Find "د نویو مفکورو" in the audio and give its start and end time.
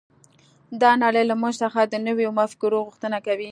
1.85-2.85